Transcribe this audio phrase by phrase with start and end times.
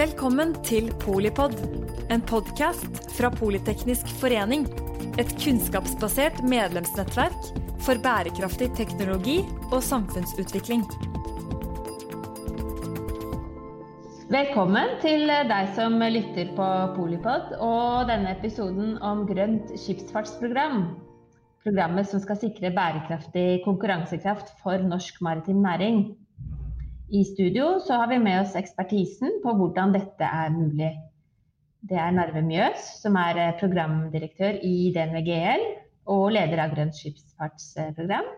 [0.00, 1.52] Velkommen til Polipod,
[2.08, 4.62] en podkast fra Politeknisk forening.
[5.20, 7.50] Et kunnskapsbasert medlemsnettverk
[7.84, 10.86] for bærekraftig teknologi og samfunnsutvikling.
[14.32, 20.86] Velkommen til deg som lytter på Polipod og denne episoden om Grønt skipsfartsprogram.
[21.60, 26.06] Programmet som skal sikre bærekraftig konkurransekraft for norsk maritim næring.
[27.10, 30.92] I studio så har vi med oss ekspertisen på hvordan dette er mulig.
[31.82, 35.64] Det er Narve Mjøs, som er eh, programdirektør i DNVGL
[36.14, 38.28] og leder av Grønt skipsfartsprogram.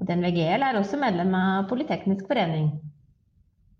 [0.00, 2.70] Og DNVGL er også medlem av Politeknisk forening.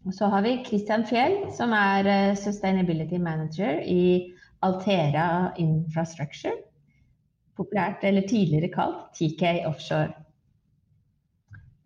[0.04, 6.58] Og så har vi Christian Fjell, som er eh, Sustainability Manager i Altera Infrastructure.
[7.56, 10.21] Populært, eller tidligere kalt TK Offshore.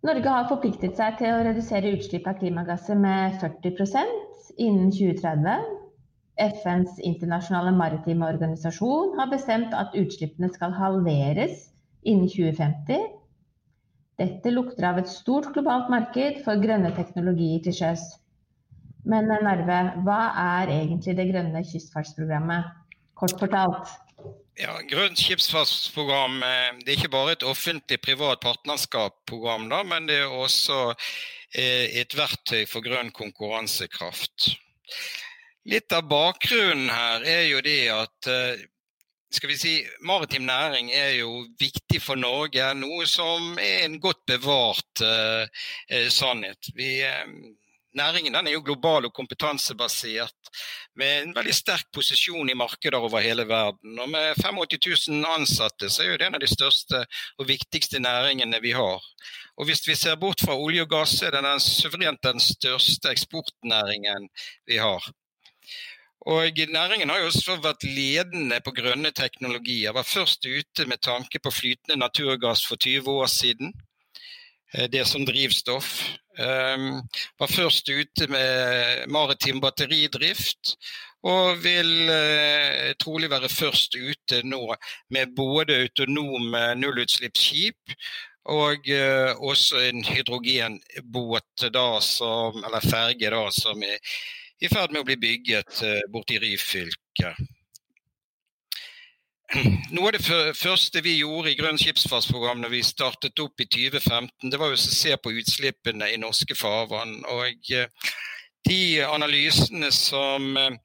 [0.05, 5.73] Norge har forpliktet seg til å redusere utslipp av klimagasser med 40% innen 2030.
[6.37, 11.63] FNs internasjonale maritime organisasjon har bestemt at utslippene skal halveres
[12.05, 13.07] innen 2050.
[14.21, 18.05] Dette lukter av et stort globalt marked for grønne teknologier til sjøs.
[19.07, 20.21] Men Narve, hva
[20.61, 22.69] er egentlig det grønne kystfartsprogrammet?
[23.17, 23.97] Kort fortalt.
[24.57, 30.95] Ja, Grønt skipsfartsprogram eh, det er ikke bare et offentlig-privat partnerskapsprogram, men det er også
[31.53, 34.55] eh, et verktøy for grønn konkurransekraft.
[35.69, 38.65] Litt av bakgrunnen her er jo det at eh,
[39.37, 44.21] skal vi si, maritim næring er jo viktig for Norge, noe som er en godt
[44.31, 45.43] bevart uh,
[46.15, 46.69] sannhet.
[46.79, 47.03] Vi,
[47.97, 50.51] Næringen er jo global og kompetansebasert,
[50.95, 53.99] med en veldig sterk posisjon i markeder over hele verden.
[53.99, 57.03] Og Med 85 000 ansatte så er det en av de største
[57.37, 59.01] og viktigste næringene vi har.
[59.57, 63.09] Og Hvis vi ser bort fra olje og gass, er det den suverent den største
[63.09, 64.29] eksportnæringen
[64.67, 65.01] vi har.
[66.27, 69.93] Og Næringen har jo også vært ledende på grønne teknologier.
[69.95, 73.73] Var først ute med tanke på flytende naturgass for 20 år siden.
[74.91, 76.01] Det som drivstoff.
[76.37, 77.01] Um,
[77.39, 80.75] var først ute med maritim batteridrift,
[81.25, 84.61] og vil uh, trolig være først ute nå
[85.09, 87.97] med både autonome nullutslippsskip
[88.47, 93.97] og uh, også en hydrogenbåt, da, som, eller ferge, da, som er
[94.61, 97.33] i ferd med å bli bygget uh, borti Ryfylke.
[99.95, 104.49] Noe av det første vi gjorde i Grønn skipsfartsprogram når vi startet opp i 2015,
[104.51, 107.21] det var å se på utslippene i norske farvann.
[107.31, 107.87] Og eh,
[108.67, 110.75] de analysene som eh,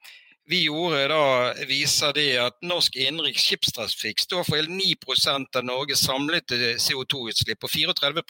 [0.44, 6.74] vi gjorde da, viser det at norsk innenriks skipstrafikk står for 9% av Norges samlede
[6.82, 8.24] CO2-utslipp, og 34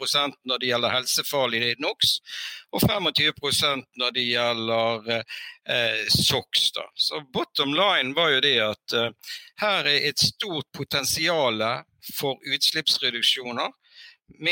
[0.44, 2.18] når det gjelder helsefarlig NOx,
[2.72, 6.68] og 25 når det gjelder eh, SOx.
[6.76, 6.84] Da.
[6.94, 11.64] Så bottom line var jo det at eh, her er et stort potensial
[12.12, 13.72] for utslippsreduksjoner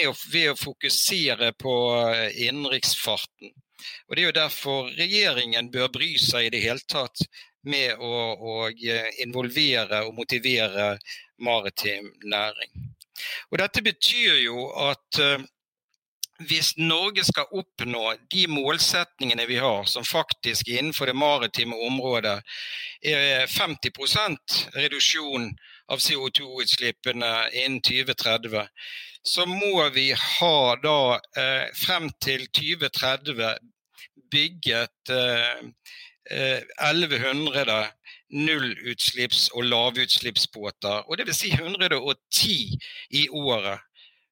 [0.09, 1.75] å, ved å fokusere på
[2.09, 3.53] eh, innenriksfarten.
[4.09, 7.23] Og Det er jo derfor regjeringen bør bry seg i det hele tatt
[7.69, 8.55] med å, å
[9.23, 10.95] involvere og motivere
[11.41, 12.91] maritim næring.
[13.51, 15.43] Og Dette betyr jo at uh,
[16.49, 22.39] hvis Norge skal oppnå de målsetningene vi har, som faktisk innenfor det maritime området
[23.05, 25.51] er 50% reduksjon
[25.93, 28.69] av CO2-utslippene innen 2030,
[29.23, 31.01] så må vi ha da
[31.37, 33.37] eh, frem til 2030
[34.33, 35.61] bygget eh,
[36.31, 37.87] 1100 eh,
[38.31, 41.03] nullutslipps- og lavutslippsbåter.
[41.09, 41.37] Og dvs.
[41.37, 42.79] Si 110
[43.11, 43.81] i året.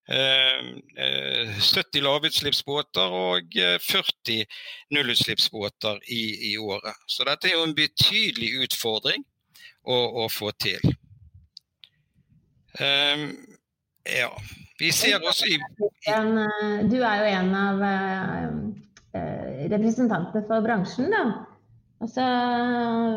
[0.09, 4.45] 70 eh, lavutslippsbåter og 40
[4.91, 6.95] nullutslippsbåter i, i, året.
[7.07, 9.27] Så dette er jo en betydelig utfordring
[9.85, 10.81] å, å få til.
[12.81, 13.35] Um,
[14.09, 14.31] ja.
[14.79, 15.59] Vi ser også i
[16.89, 17.85] Du er jo en av
[19.69, 21.11] representantene for bransjen.
[21.13, 21.58] da.
[21.99, 22.23] Altså,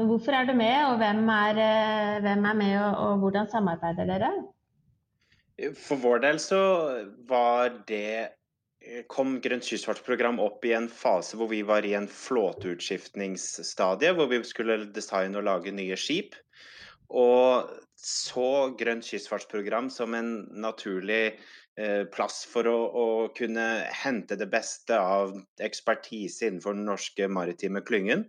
[0.09, 4.09] hvorfor er du med, og hvem er, eh, hvem er med, og, og, hvordan samarbeider
[4.09, 4.31] dere?
[5.77, 6.61] For vår del så
[7.29, 8.33] var det
[9.11, 14.39] kom Grønt kystfartsprogram opp i en fase hvor vi var i en flåteutskiftningsstadie, hvor vi
[14.47, 16.33] skulle designe og lage nye skip.
[17.13, 17.69] Og
[18.01, 21.37] så Grønt kystfartsprogram som en naturlig
[21.77, 27.81] eh, plass for å, å, kunne hente det beste av ekspertise innenfor den norske maritime
[27.85, 28.25] klyngen.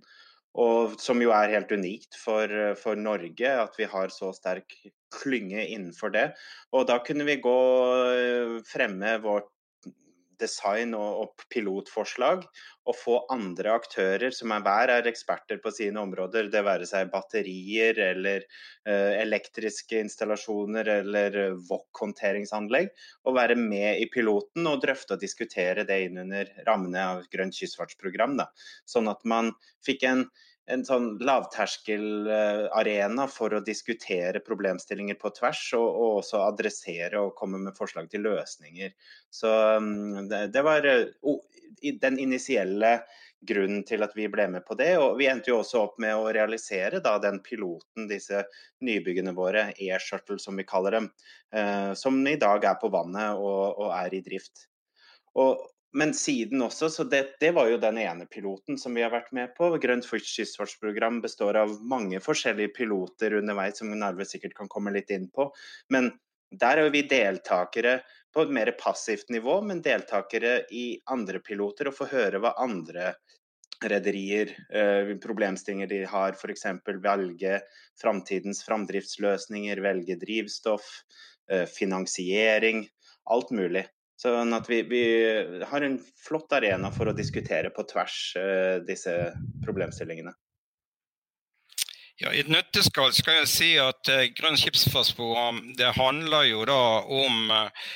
[0.61, 4.75] Og som jo er helt unikt for, for, Norge, at vi har så sterk
[5.13, 6.27] klynge innenfor det.
[6.77, 7.57] Og da kunne vi gå
[8.69, 9.52] fremme vårt
[10.43, 12.45] design og, og, pilotforslag.
[12.91, 17.13] Og få andre aktører som er hver er eksperter på sine områder, det være seg
[17.13, 22.91] batterier eller uh, elektriske installasjoner eller VOK-håndteringsanlegg,
[23.23, 27.55] og være med i piloten og drøfte og diskutere det inn under rammene av Grønt
[27.55, 28.35] kystfartsprogram.
[28.43, 28.51] Da.
[28.83, 29.55] Sånn at man
[29.87, 30.27] fikk en
[30.71, 37.59] en sånn lavterskelarena for å diskutere problemstillinger på tvers, og, og, også adressere og komme
[37.65, 38.95] med forslag til løsninger.
[39.31, 39.51] Så
[39.83, 41.41] mm, det, det var oh,
[41.83, 43.01] den initielle
[43.43, 44.93] grunnen til at vi ble med på det.
[45.03, 48.45] Og vi endte jo også opp med å realisere da, den piloten, disse
[48.87, 51.11] nybyggene våre, e-shuttle som vi kaller dem,
[51.55, 54.69] eh, som i dag er på vannet og, og er i drift.
[55.35, 55.59] Og,
[55.93, 59.33] men siden også, så det, det, var jo den ene piloten som vi har vært
[59.37, 59.69] med på.
[59.83, 65.29] Grønt kystfartsprogram består av mange forskjellige piloter underveis, som Narve sikkert kan komme litt inn
[65.29, 65.51] på.
[65.93, 66.09] Men
[66.53, 68.01] der er vi deltakere
[68.33, 73.13] på et mer passivt nivå, men deltakere i andre piloter og får høre hva andre
[73.83, 76.67] rederier, eh, problemstillinger de har, f.eks.
[77.03, 77.59] velge
[78.01, 81.03] framtidens framdriftsløsninger, velge drivstoff,
[81.51, 82.87] eh, finansiering,
[83.29, 83.85] alt mulig.
[84.23, 85.03] Sånn at vi, vi,
[85.67, 89.17] har en flott arena for å diskutere på tvers uh, disse
[89.65, 90.31] problemstillingene.
[92.23, 96.83] Ja, I et nøtteskall skal jeg si at uh, Grønn skipsfartsprogram det handler jo da
[97.03, 97.89] om uh,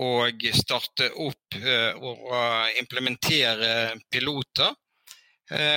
[0.00, 0.08] å
[0.56, 2.32] starte opp og
[2.80, 4.83] implementere piloter Eh,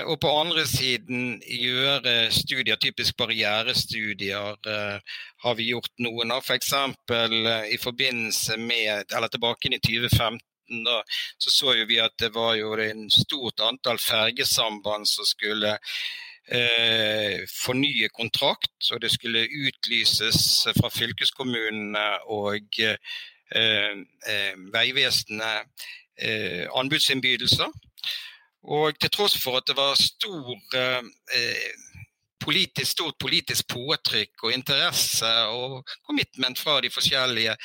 [0.07, 6.45] og på andre siden gjøre studier, typisk barrierestudier, eh, har vi gjort noen av.
[6.45, 6.69] F.eks.
[7.09, 11.01] For eh, i forbindelse med, eller tilbake i 2015 da,
[11.37, 15.77] så så vi at det var jo en stort antall fergesamband som skulle
[16.47, 18.71] eh, fornye kontrakt.
[18.93, 23.99] Og det skulle utlyses fra fylkeskommunene og eh,
[24.71, 25.87] Vegvesenet
[26.23, 27.71] eh, anbudsinnbydelser.
[28.63, 31.03] Og til tross for at det var stor, eh,
[32.39, 37.55] politisk, stort politisk påtrykk og interesse og commitment fra de forskjellige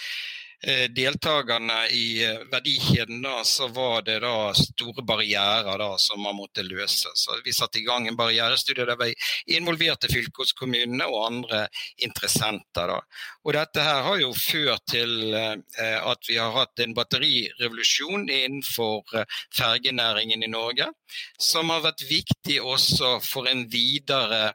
[0.89, 6.63] deltakerne i eh, verdikjeden, da, så var det da store barrierer da, som man måtte
[6.63, 7.11] løse.
[7.15, 9.15] Så Vi satte i gang en barrierestudie der vi
[9.57, 11.65] involverte fylkeskommunene og andre
[11.97, 12.95] interessenter.
[12.95, 13.01] Da.
[13.43, 19.27] Og Dette her har jo ført til eh, at vi har hatt en batterirevolusjon innenfor
[19.57, 20.93] fergenæringen i Norge,
[21.39, 24.53] som har vært viktig også for en videre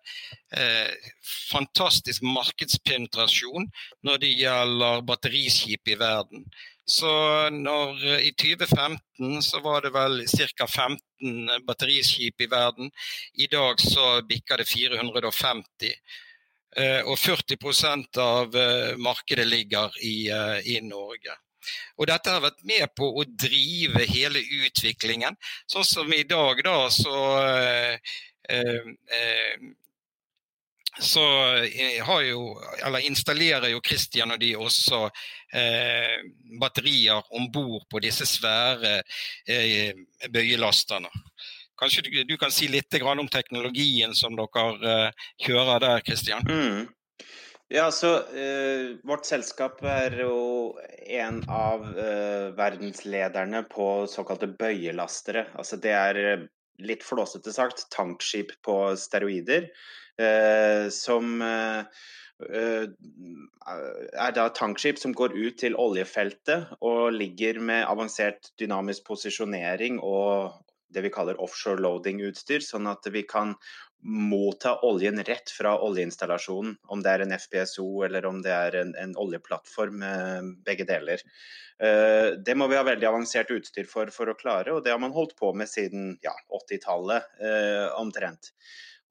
[0.56, 1.12] eh,
[1.52, 3.68] fantastisk markedspenetrasjon
[4.08, 6.46] når det gjelder batteriskip i verden.
[6.88, 7.10] Så
[7.52, 10.68] når, I 2015 så var det vel ca.
[10.68, 12.92] 15 batteriskip i verden.
[13.36, 15.92] I dag så bikker det 450.
[16.78, 21.36] Eh, og 40% av eh, markedet ligger i, eh, i Norge.
[21.98, 25.36] Og dette har vært med på å drive hele utviklingen.
[25.68, 28.16] Sånn som i dag, da, så eh,
[28.54, 28.94] eh,
[31.00, 31.24] så
[31.66, 32.42] eh, jo,
[33.06, 35.04] installerer jo Christian og de også
[35.54, 36.18] eh,
[36.62, 39.00] batterier om bord på disse svære
[39.48, 39.94] eh,
[40.34, 41.12] bøyelasterne.
[41.78, 46.48] Kanskje du, du, kan si litt om teknologien som dere eh, kjører der, Christian?
[46.50, 46.88] Mm.
[47.70, 55.50] Ja, så eh, Vårt selskap er jo en av eh, verdenslederne på såkalte bøyelastere.
[55.60, 56.48] Altså det er
[56.80, 59.70] litt flåsete sagt tankskip på steroider.
[60.18, 61.80] Eh, som eh,
[62.50, 62.86] eh,
[64.18, 70.64] er da tankskip som går ut til oljefeltet og ligger med avansert dynamisk posisjonering og
[70.90, 73.54] det vi kaller offshore loading-utstyr, sånn at vi kan
[74.08, 76.78] motta oljen rett fra oljeinstallasjonen.
[76.88, 80.06] Om det er en FPSO eller om det er en, en oljeplattform,
[80.64, 81.22] begge deler.
[81.78, 85.14] Det må vi ha veldig avansert utstyr for for å klare, og det har man
[85.18, 86.32] holdt på med siden ja,
[86.62, 87.44] 80-tallet
[88.00, 88.54] omtrent.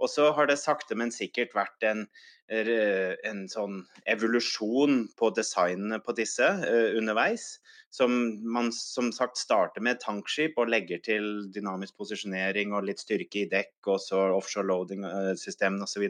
[0.03, 2.05] Og så har det sakte, men sikkert vært en,
[2.51, 3.81] en sånn
[4.13, 7.57] evolusjon på designene på disse uh, underveis.
[7.95, 8.13] Som
[8.45, 13.49] man som sagt starter med tankskip og legger til dynamisk posisjonering og litt styrke i
[13.49, 16.05] dekk, og så offshore loading-systemene osv.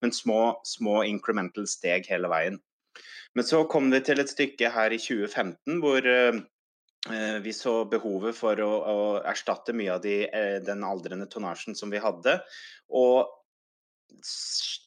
[0.00, 2.60] Men små, små incremental steg hele veien.
[3.36, 6.06] Men så kom vi til et stykke her i 2015 hvor
[7.42, 10.16] vi så behovet for å, å erstatte mye av de,
[10.66, 12.38] den aldrende tonnasjen som vi hadde,
[12.90, 13.28] og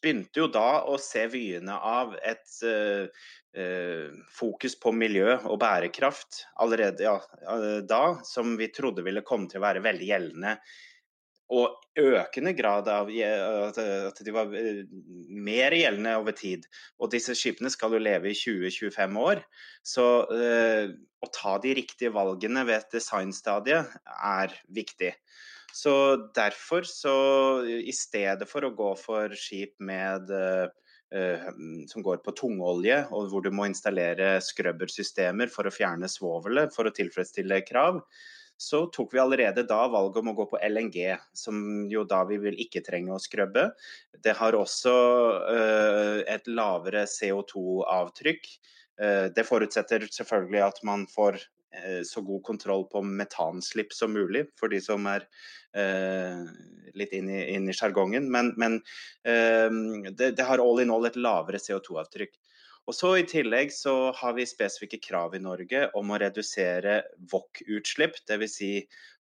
[0.02, 3.08] begynte jo da å se vyene av et uh,
[4.36, 7.16] fokus på miljø og bærekraft allerede ja,
[7.82, 10.54] da, som vi trodde ville komme til å være veldig gjeldende
[11.50, 14.84] og økende grad av at de var eh,
[15.30, 16.66] mer gjeldende over tid.
[17.02, 19.42] Og disse skipene skal jo leve i 20-25 år.
[19.82, 25.16] Så eh, å ta de riktige valgene ved et designstadie er viktig.
[25.76, 25.94] Så
[26.38, 27.16] derfor så
[27.66, 30.70] i stedet for å gå for skip med eh,
[31.90, 36.86] som går på tungolje, og hvor du må installere skrubbersystemer for å fjerne svovelet for
[36.86, 38.04] å tilfredsstille krav,
[38.60, 40.98] så tok vi allerede da valget om å gå på LNG,
[41.34, 43.70] som jo da vi vil ikke trenge å skrubbe.
[44.20, 44.96] Det har også
[45.48, 48.50] uh, et lavere CO2-avtrykk.
[49.00, 54.12] Uh, eh, det forutsetter selvfølgelig at man får uh, så god kontroll på metanslipp som
[54.18, 55.28] mulig, for de som er
[56.98, 58.26] litt inn i, inn sjargongen.
[58.34, 58.80] Men, men
[59.22, 62.34] det, det, har all in all et lavere CO2-avtrykk.
[62.90, 68.16] Og så I tillegg så har vi spesifikke krav i Norge om å redusere VOC-utslipp,
[68.26, 68.56] dvs.
[68.56, 68.70] Si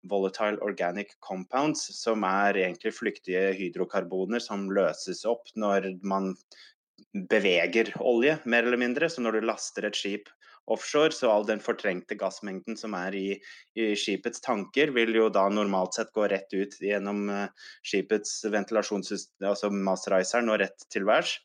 [0.07, 6.31] volatile organic compounds, som er egentlig flyktige hydrokarboner som løses opp når man
[7.27, 9.11] beveger olje, mer eller mindre.
[9.11, 10.31] Så når du laster et skip
[10.71, 13.27] offshore, så all den fortrengte gassmengden som er i,
[13.75, 19.51] i skipets tanker, vil jo da normalt sett gå rett ut gjennom uh, skipets ventilasjonssystem,
[19.51, 21.35] altså masterizeren, og rett til værs.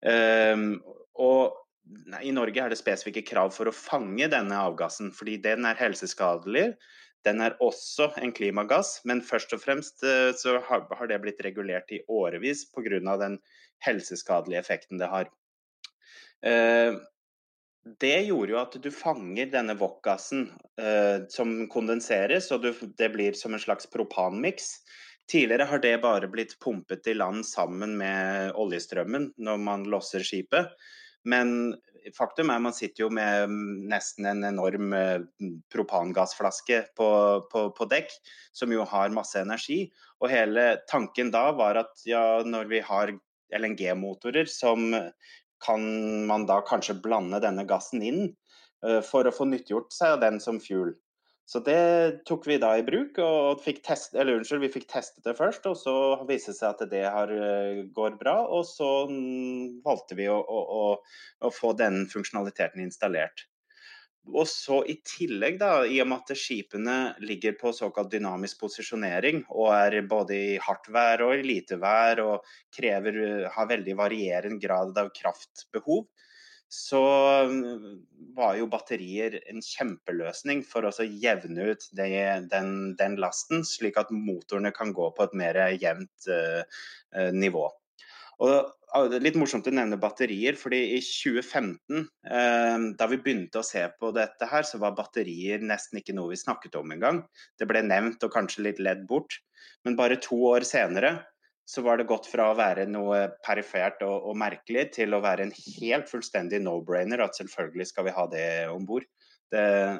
[0.00, 0.78] Um,
[1.20, 5.78] og I Norge er det spesifikke krav for å fange denne avgassen, fordi den er
[5.78, 6.70] helseskadelig.
[7.26, 11.90] Den er også en klimagass, men først og fremst uh, så har, det blitt regulert
[11.92, 13.16] i årevis pga.
[13.20, 13.38] den
[13.84, 15.28] helseskadelige effekten det har.
[16.46, 16.96] Uh,
[18.00, 20.48] det gjorde jo at du fanger denne VOC-gassen
[20.80, 22.64] uh, som kondenseres, og
[22.96, 24.78] det blir som en slags propanmiks.
[25.30, 30.72] Tidligere har det bare blitt pumpet i land sammen med oljestrømmen når man losser skipet.
[31.28, 31.74] Men
[32.16, 33.52] faktum er man sitter jo med
[33.90, 35.26] nesten en enorm eh,
[35.72, 37.10] propangassflaske på,
[37.52, 38.14] på, på, dekk,
[38.56, 39.82] som jo har masse energi.
[40.20, 43.12] Og hele tanken da var at ja, når vi har
[43.56, 44.94] LNG-motorer, som
[45.64, 45.82] kan
[46.26, 48.22] man da kanskje blande denne gassen inn
[48.86, 50.94] uh, for å få nyttiggjort seg av den som fuel.
[51.50, 55.24] Så det tok vi da i bruk, og fikk test, eller unnskyld, vi fikk testet
[55.26, 55.64] det først.
[55.66, 55.94] Og så
[56.28, 58.90] viste det seg at det har, eh, går bra, og så
[59.82, 60.84] valgte vi å, å,
[61.42, 63.48] å, få den funksjonaliteten installert.
[64.30, 69.42] Og så I tillegg, da, i og med at skipene ligger på såkalt dynamisk posisjonering
[69.48, 74.62] og er både i hardt vær og i lite vær og krever, har veldig varierende
[74.62, 76.04] grad av kraftbehov,
[76.70, 77.02] så
[77.50, 77.86] mm,
[78.36, 82.10] var jo batterier en kjempeløsning for å jevne ut det,
[82.52, 86.62] den, den, lasten, slik at motorene kan gå på et mer jevnt uh,
[87.34, 87.66] nivå.
[88.40, 88.54] Og
[89.22, 94.10] Litt morsomt å nevne batterier, fordi i 2015, eh, da vi begynte å se på
[94.16, 97.20] dette her, så var batterier nesten ikke noe vi snakket om engang.
[97.54, 99.38] Det ble nevnt og kanskje litt ledd bort.
[99.86, 101.20] Men bare to år senere
[101.70, 105.46] så var det gått fra å være noe perifert og, og merkelig til å være
[105.46, 109.06] en helt fullstendig no-brainer at selvfølgelig skal vi ha det om bord.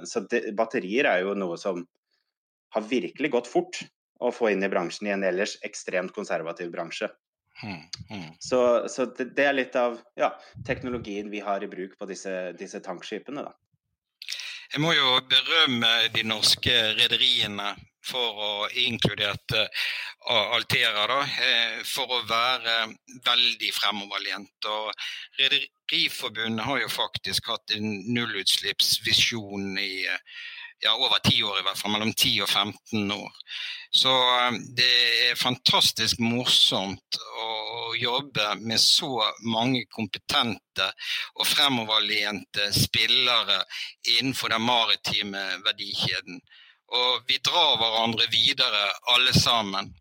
[0.06, 1.84] Så det, batterier er jo noe som
[2.74, 3.78] har virkelig gått fort
[4.20, 7.08] å få inn i bransjen i en ellers ekstremt konservativ bransje.
[7.60, 8.28] Hmm, hmm.
[8.42, 10.32] Så, så det, det, er litt av ja,
[10.66, 13.46] teknologien vi har i bruk på disse, disse tankskipene.
[13.46, 13.54] Da.
[14.74, 17.74] Jeg må jo berømme de norske rederiene
[18.06, 18.50] for å
[18.80, 19.56] inkludert
[20.28, 22.76] uh, Altera, da, uh, for å være
[23.26, 24.70] veldig fremoverlent.
[24.70, 24.92] Og
[25.40, 29.92] Rederiforbundet har jo faktisk hatt en nullutslippsvisjon i
[30.80, 33.32] ja, over ti år, i hvert fall mellom 10 og 15 år.
[33.92, 34.12] Så
[34.76, 34.90] det
[35.26, 37.50] er fantastisk morsomt å
[37.98, 39.10] jobbe med så
[39.50, 40.86] mange kompetente
[41.36, 43.60] og fremoverlente spillere
[44.18, 46.40] innenfor den maritime verdikjeden.
[46.90, 49.92] Og vi drar hverandre videre, alle sammen.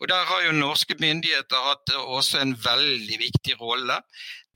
[0.01, 4.01] Og Der har jo norske myndigheter hatt også en veldig viktig rolle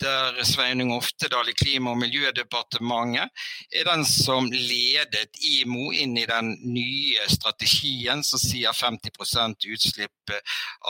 [0.01, 3.31] der Sveinung Oftedal i Klima- og miljødepartementet
[3.73, 10.35] er den som ledet IMO inn i den nye strategien som sier 50% utslipp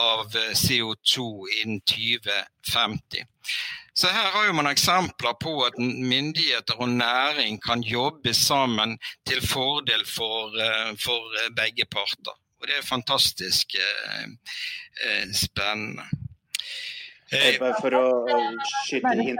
[0.01, 1.27] av CO2
[1.61, 3.25] innen 2050.
[3.93, 10.03] Så her har man eksempler på at myndigheter og næring kan jobbe sammen til fordel
[10.05, 12.35] for, eh, for begge parter.
[12.61, 14.27] Og det er fantastisk eh,
[15.05, 16.05] eh spennende.
[17.33, 18.03] Eh, bare for å
[18.85, 19.39] skyte inn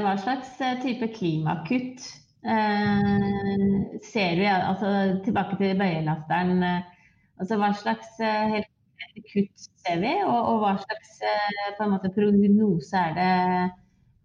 [0.00, 2.06] Hva slags eh, type klimakutt
[2.48, 4.48] eh, ser vi?
[4.48, 4.92] Altså,
[5.26, 6.64] tilbake til bøyelasteren.
[6.64, 10.16] Eh, altså, hva slags eh, helt kutt ser vi?
[10.24, 13.30] Og, og hva slags eh, måte, prognose er det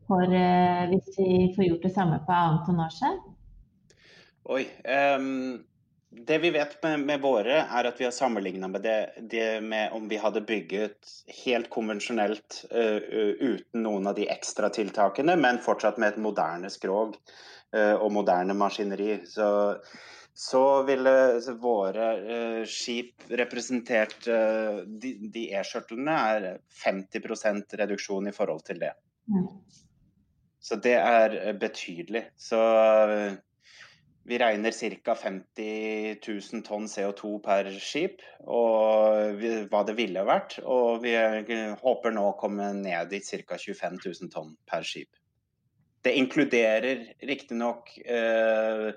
[0.06, 3.16] for hvis vi får gjort det samme på annet tonnasje?
[4.54, 4.68] Oi.
[4.86, 5.64] Um
[6.18, 8.98] det vi vet med, med, våre, er at vi har sammenligna med det,
[9.32, 11.12] det, med om vi hadde bygget
[11.44, 13.00] helt konvensjonelt uh,
[13.40, 17.18] uten noen av de ekstra tiltakene, men fortsatt med et moderne skrog
[17.76, 19.20] uh, og moderne maskineri.
[19.28, 19.48] Så,
[20.34, 21.16] så ville
[21.62, 26.48] våre uh, skip representert De, de e-skjørtlene er
[26.84, 28.94] 50% reduksjon i forhold til det.
[29.32, 29.50] Mm.
[30.66, 32.24] Så det er betydelig.
[32.38, 32.62] Så
[34.26, 34.72] vi regner
[35.06, 35.16] ca.
[35.16, 40.58] 50 000 tonn CO2 per skip, og hva det ville vært.
[40.66, 41.14] Og vi
[41.82, 43.60] håper nå å komme ned i ca.
[43.62, 45.12] 25 000 tonn per skip.
[46.06, 48.92] Det inkluderer riktignok eh,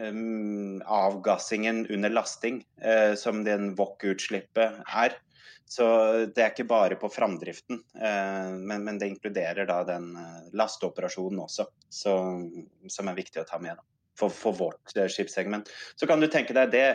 [0.00, 5.18] um, avgassingen under lasting, eh, som den VOC-utslippet er.
[5.68, 5.86] Så
[6.28, 11.44] det er ikke bare på framdriften, eh, men, men, det inkluderer da den eh, lasteoperasjonen
[11.44, 12.14] også, så,
[12.96, 13.80] som er viktig å ta med.
[13.80, 15.70] Da for, for vårt eh, skipssegment.
[15.96, 16.88] Så kan du tenke deg det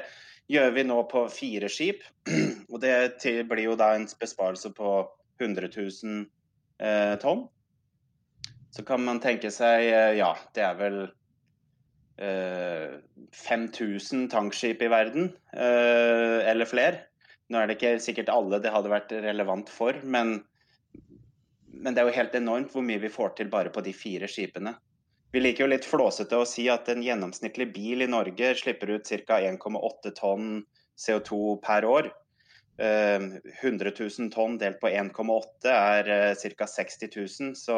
[0.49, 2.03] gjør vi nå på fire skip.
[2.71, 4.97] Og det blir jo da en besparelse på
[5.39, 6.25] 100 000
[6.81, 7.47] eh, tonn.
[8.73, 10.99] Så kan man tenke seg eh, ja, det er vel
[12.21, 12.99] eh,
[13.35, 17.05] 5000 tankskip i verden, eh, eller flere.
[17.49, 20.35] Nå er det ikke sikkert alle det hadde vært relevant for, men,
[21.73, 24.29] men det er jo helt enormt hvor mye vi får til bare på de fire
[24.29, 24.75] skipene.
[25.31, 29.11] Vi liker jo litt flåsete å si at en gjennomsnittlig bil i Norge slipper ut
[29.27, 29.37] ca.
[29.37, 30.63] 1,8 tonn
[30.97, 32.09] CO2 per år.
[32.79, 36.09] 100 eh, 000 tonn delt på 1,8 er
[36.57, 36.67] ca.
[36.73, 37.55] 60 000.
[37.59, 37.77] Så,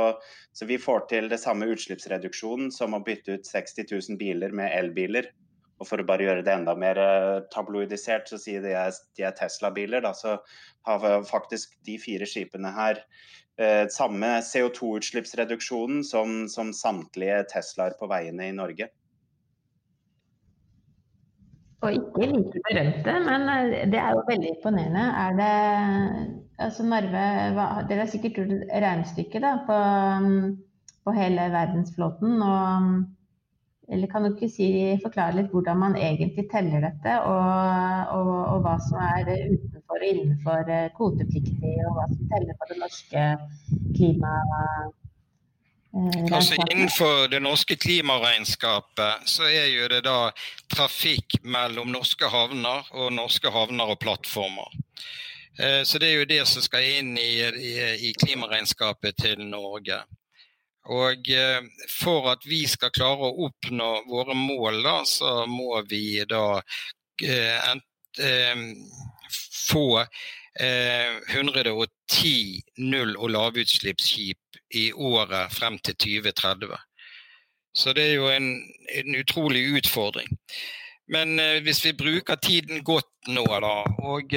[0.54, 4.72] så, vi får til det samme utslippsreduksjonen som å bytte ut 60 000 biler med
[4.78, 5.32] elbiler.
[5.82, 9.28] Og for å bare gjøre det enda mer eh, tabloidisert, så sier de at de
[9.28, 10.08] er Tesla-biler.
[10.16, 10.38] Så
[10.88, 13.04] har faktisk de fire skipene her
[13.94, 18.90] samme CO2-utslippsreduksjonen som, som samtlige Teslaer på veiene i Norge.
[21.82, 25.06] Og ikke like berømte, men eh, det er jo veldig imponerende.
[25.24, 25.54] Er det
[26.62, 27.24] altså Narve,
[27.56, 29.80] hva, Dere har sikkert gjort et regnestykke på,
[31.08, 32.38] på hele verdensflåten.
[32.46, 33.21] og
[33.92, 34.68] eller kan du ikke si,
[35.04, 40.08] forklare litt hvordan man egentlig teller dette, og, og, og hva som er utenfor og
[40.08, 43.26] innenfor eh, kvotepliktig, og hva som teller på det norske
[43.98, 44.94] klimaet?
[45.92, 50.32] Eh, altså Innenfor det norske klimaregnskapet så er jo det da
[50.72, 54.72] trafikk mellom norske havner og norske havner og plattformer.
[55.60, 57.76] Eh, så det er jo det som skal inn i, i,
[58.08, 60.00] i klimaregnskapet til Norge.
[60.90, 66.24] Og eh, for at vi skal klare å oppnå våre mål, da, så må vi
[66.26, 66.62] da
[67.22, 67.74] eh,
[68.18, 68.56] eh,
[69.70, 70.06] få
[70.52, 76.76] 110 null- og lavutslippsskip i året frem til 2030.
[77.72, 78.50] Så det er jo en,
[78.92, 80.28] en utrolig utfordring.
[81.08, 83.78] Men hvis vi bruker tiden godt nå, da,
[84.12, 84.36] og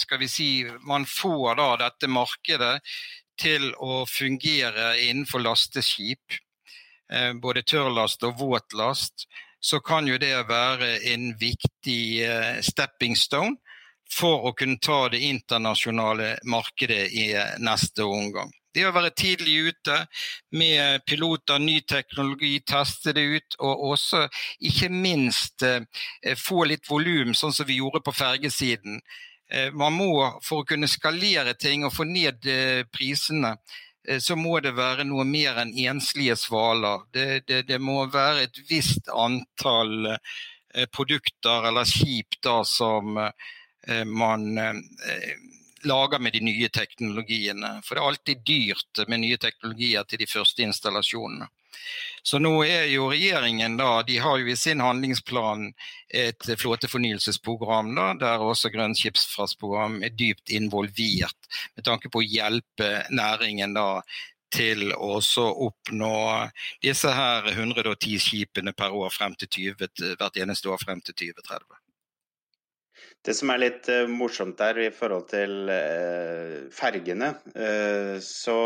[0.00, 0.50] skal vi si
[0.84, 2.76] man får da dette markedet
[3.40, 6.38] til å fungere innenfor lasteskip,
[7.12, 9.26] eh, både tørrlast og våtlast,
[9.60, 13.56] så kan jo det være en viktig eh, stepping stone
[14.10, 17.28] for å kunne ta det internasjonale markedet i
[17.62, 18.50] neste omgang.
[18.74, 19.96] Det å være tidlig ute
[20.54, 24.24] med piloter, ny teknologi, teste det ut, og også
[24.62, 25.64] ikke minst
[26.38, 29.00] få litt volum, sånn som vi gjorde på fergesiden.
[29.74, 30.12] Man må,
[30.46, 32.46] for å kunne skalere ting og få ned
[32.94, 33.56] prisene,
[34.22, 37.02] så må det være noe mer enn enslige svaler.
[37.10, 40.12] Det, det, det må være et visst antall
[40.94, 43.18] produkter eller skip da som
[44.06, 44.46] man
[45.82, 47.80] lager med de nye teknologiene.
[47.84, 51.48] For det er alltid dyrt med nye teknologier til de første installasjonene.
[52.22, 55.70] Så nå er jo regjeringen da, de har jo i sin handlingsplan
[56.12, 62.90] et flåtefornyelsesprogram da, der også Grønn skipsfartsprogram er dypt involvert med tanke på å hjelpe
[63.08, 64.02] næringen da
[64.50, 65.20] til å
[65.66, 66.14] oppnå
[66.82, 71.78] disse her 110 skipene per år frem til 20, hvert eneste år frem til 2030.
[73.24, 78.58] Det som er litt uh, morsomt der i forhold til uh, fergene, uh, så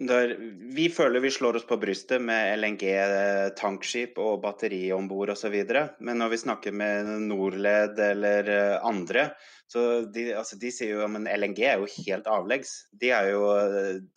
[0.00, 0.34] der,
[0.74, 5.56] vi føler vi slår oss på brystet med LNG-tankskip og batteri om bord osv.
[6.00, 8.48] Men når vi snakker med Norled eller
[8.80, 9.30] andre,
[9.70, 9.80] så
[10.10, 12.72] de, altså de sier jo at LNG er jo helt avleggs.
[12.98, 13.44] De, jo,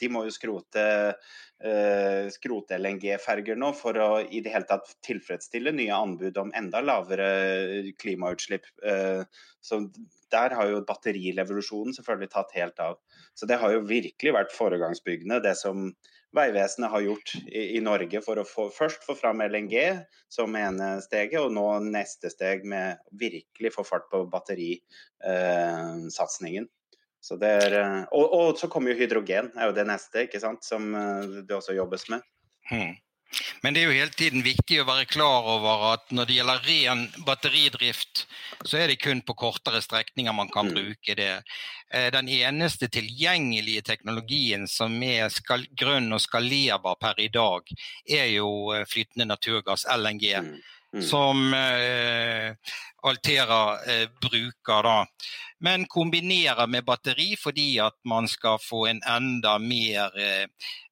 [0.02, 5.76] de må jo skrote, uh, skrote LNG-ferger nå for å i det hele tatt tilfredsstille
[5.78, 7.30] nye anbud om enda lavere
[8.02, 8.66] klimautslipp.
[8.82, 9.22] Uh,
[9.62, 9.84] så
[10.34, 12.98] der har jo batterirevolusjonen selvfølgelig tatt helt av.
[13.38, 15.92] Så det har jo virkelig vært foregangsbyggende, det som
[16.34, 19.76] Vegvesenet har gjort i, i, Norge for å få, først få fram LNG
[20.34, 26.68] som ene steget, og nå neste steg med virkelig få fart på batterisatsingen.
[27.24, 31.24] Eh, og, og, så kommer jo hydrogen, er jo det neste, ikke sant, som eh,
[31.46, 32.22] det også jobbes med.
[32.72, 32.94] Hmm.
[33.62, 36.68] Men det er jo hele tiden viktig å være klar over at når det gjelder
[36.68, 38.26] ren batteridrift,
[38.66, 40.76] så er det kun på kortere strekninger man kan mm.
[40.76, 41.32] bruke det.
[41.94, 47.74] Eh, den eneste tilgjengelige teknologien som er skal, grønn og skalerbar per i dag,
[48.10, 50.30] er jo eh, flytende naturgass, LNG.
[50.94, 51.06] Mm.
[51.06, 52.56] Som eh,
[53.04, 54.84] Altera eh, bruker.
[54.84, 55.06] da.
[55.60, 60.48] Men kombinerer med batteri fordi at man skal få en enda mer eh,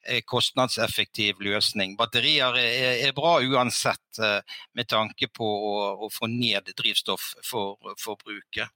[0.08, 1.98] eh kostnadseffektiv løsning.
[1.98, 4.42] Batterier er, er bra uansett eh,
[4.74, 8.70] med tanke på å, å få ned drivstofforbruket.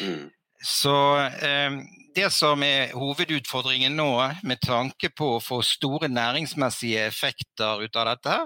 [0.00, 0.30] Mm.
[0.62, 1.72] Så eh,
[2.14, 4.12] det som er hovedutfordringen nå,
[4.44, 8.38] med tanke på å få store næringsmessige effekter ut av dette,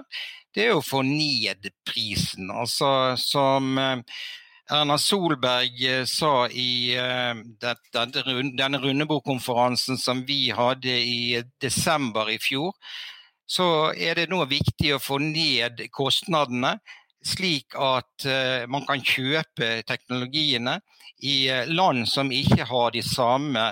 [0.55, 2.49] det er å få ned prisen.
[2.51, 2.89] Altså
[3.19, 4.21] som eh,
[4.71, 6.95] Erna Solberg eh, sa i
[7.61, 12.73] dette, denne rundebordkonferansen som vi hadde i desember i fjor,
[13.45, 16.79] så er det nå viktig å få ned kostnadene,
[17.25, 18.25] slik at
[18.69, 20.75] man kan kjøpe teknologiene
[21.25, 23.63] i land som ikke har de samme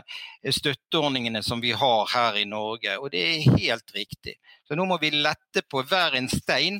[0.46, 2.98] støtteordningene som vi har her i Norge.
[2.98, 4.38] Og det er helt riktig.
[4.74, 6.80] Så nå må vi lette på hver en stein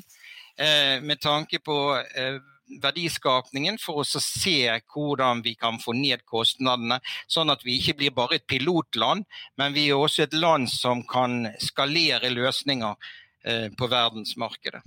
[0.58, 2.40] eh, med tanke på eh,
[2.82, 4.56] verdiskapningen for å se
[4.90, 6.98] hvordan vi kan få ned kostnadene,
[7.30, 11.04] sånn at vi ikke blir bare et pilotland, men vi er også et land som
[11.06, 12.98] kan skalere løsninger
[13.46, 14.82] eh, på verdensmarkedet.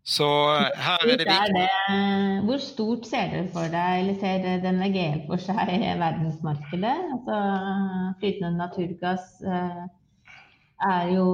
[0.00, 1.70] Så eh, her er det viktig.
[2.48, 7.00] Hvor stort ser dere for deg, eller ser denne GL for seg verdensmarkedet?
[7.18, 7.42] Altså,
[8.24, 9.82] flytende naturgass eh,
[10.82, 11.26] er jo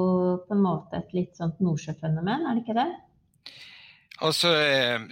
[0.47, 2.91] på en måte et litt sånt nordsjøfenomen, er det ikke det?
[4.19, 4.51] Altså,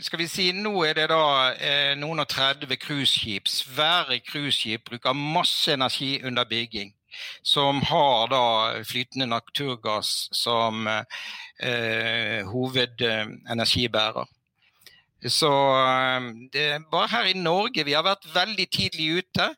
[0.03, 3.47] skal vi si, Nå er det da eh, noen og 30 cruiseskip.
[3.47, 6.91] Svære cruiseskip bruker masse energi under bygging.
[7.47, 8.47] Som har da
[8.85, 14.27] flytende naturgass som eh, hovedenergibærer.
[15.23, 19.53] Så eh, det bare her i Norge vi har vært veldig tidlig ute.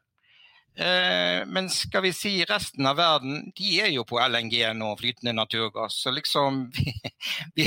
[0.78, 5.32] Eh, men skal vi si resten av verden, de er jo på LNG nå, flytende
[5.34, 5.96] naturgass.
[6.04, 6.92] Så liksom vi,
[7.56, 7.66] vi,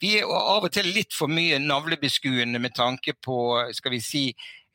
[0.00, 3.38] vi er av og til litt for mye navlebeskuende med tanke på
[3.74, 4.22] skal vi si,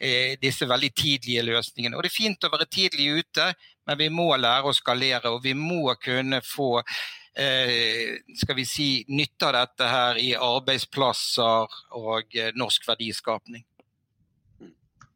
[0.03, 1.95] eh, disse veldig tidlige løsningene.
[1.95, 3.47] Og Det er fint å være tidlig ute,
[3.87, 6.81] men vi må lære å skalere, og vi må kunne få
[7.39, 13.63] eh, skal vi si, nytte av dette her i arbeidsplasser og norsk verdiskapning.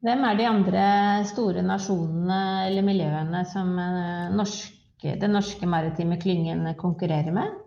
[0.01, 0.83] Hvem er de andre
[1.29, 7.59] store nasjonene eller miljøene som eh, norske, den norske maritime klyngen konkurrerer med?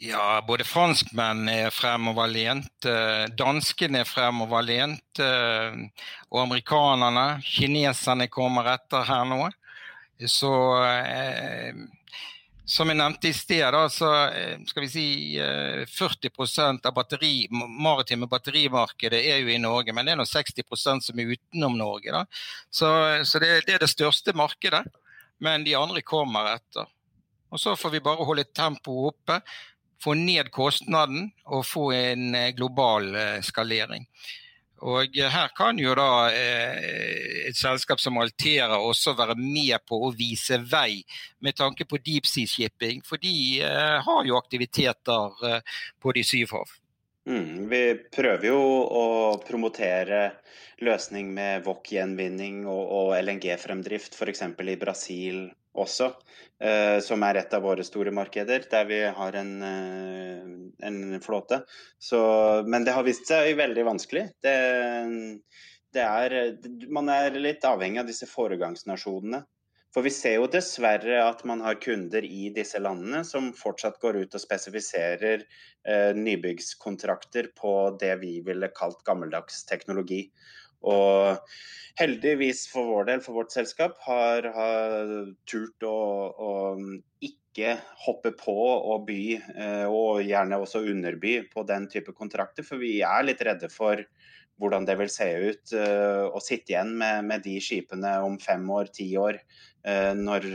[0.00, 2.86] Ja, både franskmenn er fremoverlent,
[3.36, 7.24] danskene er fremoverlent, og amerikanerne.
[7.44, 9.42] Kineserne kommer etter her nå.
[10.24, 10.54] Så,
[12.70, 14.08] som jeg nevnte i sted, så
[14.68, 15.06] skal vi si
[15.90, 21.18] 40% av batteri, maritime batterimarkedet er jo i Norge, men det er nå 60% som
[21.18, 22.14] er utenom Norge.
[22.14, 22.22] Da.
[22.70, 22.90] Så,
[23.26, 24.84] så det, det, er det største markedet,
[25.42, 26.86] men de andre kommer etter.
[27.50, 29.40] Og Så får vi bare holde tempoet oppe,
[30.00, 33.10] få ned kostnaden og få en global
[33.44, 34.06] skalering.
[34.80, 40.12] Og her kan jo da eh, et selskap som Altera også være med på å
[40.16, 41.02] vise vei
[41.44, 46.24] med tanke på deep sea shipping, for de eh, har jo aktiviteter eh, på de
[46.24, 46.76] syv hav.
[47.28, 49.06] Mm, vi prøver jo å
[49.44, 50.30] promotere
[50.80, 54.46] løsning med wok-gjenvinning og, og LNG-fremdrift f.eks.
[54.48, 55.42] i Brasil
[55.78, 56.10] også,
[56.60, 61.62] eh, som er et av våre store markeder, der vi har en, eh, en flåte.
[61.98, 62.20] Så,
[62.66, 64.26] men det har vist seg veldig vanskelig.
[64.42, 64.56] Det,
[65.94, 66.36] det er,
[66.90, 69.44] man er litt avhengig av disse foregangsnasjonene.
[69.90, 74.20] For vi ser jo dessverre at man har kunder i disse landene som fortsatt går
[74.22, 80.28] ut og spesifiserer eh, nybyggskontrakter på det vi ville kalt gammeldags teknologi.
[80.88, 81.52] Og
[82.00, 85.12] heldigvis for vår del, for vårt selskap, har, har
[85.48, 85.98] turt å,
[86.30, 86.50] å,
[87.24, 92.66] ikke hoppe på og by, eh, og gjerne også underby på den type kontrakter.
[92.66, 94.00] For vi er litt redde for
[94.60, 98.64] hvordan det vil se ut eh, å sitte igjen med, med de skipene om fem
[98.72, 99.40] år, ti år,
[99.88, 100.48] eh, når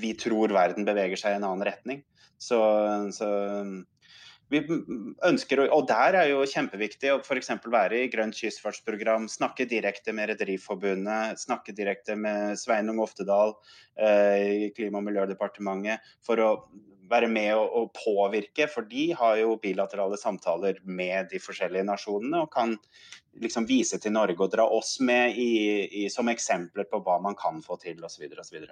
[0.00, 2.04] vi tror verden beveger seg i en annen retning.
[2.40, 2.58] Så,
[3.12, 3.28] så
[4.50, 4.60] vi
[5.26, 7.52] ønsker, og Der er jo kjempeviktig å f.eks.
[7.70, 13.54] være i Grønt kystfartsprogram, snakke direkte med Rederiforbundet, snakke direkte med Sveinung Oftedal
[13.94, 16.50] eh, i Klima- og miljødepartementet, for å
[17.10, 18.66] være med og, og, påvirke.
[18.70, 22.76] For de har jo bilaterale samtaler med de forskjellige nasjonene og kan
[23.40, 25.50] liksom vise til Norge og dra oss med i,
[26.02, 28.26] i, som eksempler på hva man kan få til osv.
[28.34, 28.66] osv.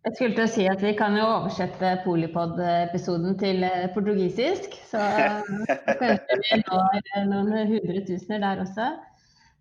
[0.00, 4.78] Jeg skulle til å si at vi kan jo oversette Polipod-episoden til eh, portugisisk.
[4.88, 5.00] Så
[6.00, 8.88] kanskje vi når noen hundretusener der også.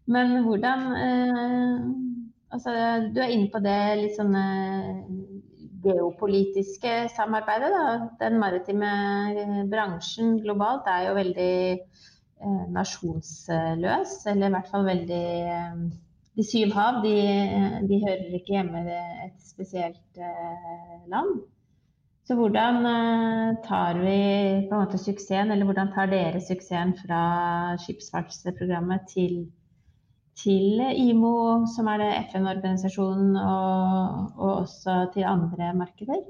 [0.10, 1.84] Men hvordan eh,
[2.50, 2.72] Altså,
[3.14, 4.44] du er inne på det litt sånne
[5.84, 7.70] geopolitiske samarbeidet.
[7.76, 8.08] Da.
[8.24, 8.90] Den maritime
[9.70, 15.84] bransjen globalt er jo veldig eh, nasjonsløs, eller i hvert fall veldig eh,
[16.40, 17.16] de syv hav de,
[17.90, 18.98] de, hører ikke hjemme i
[19.28, 21.42] et spesielt eh, land.
[22.24, 24.20] Så hvordan eh, tar vi
[24.70, 27.22] på en måte suksessen, eller hvordan tar dere suksessen fra
[27.84, 29.40] skipsfartsprogrammet til,
[30.40, 36.24] til IMO, som er det FN-organisasjonen, og, og også til andre markeder?